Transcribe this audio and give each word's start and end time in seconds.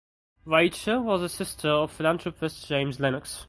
Rachel 0.47 1.03
was 1.03 1.21
the 1.21 1.29
sister 1.29 1.69
of 1.69 1.91
philanthropist 1.91 2.67
James 2.67 2.99
Lenox. 2.99 3.39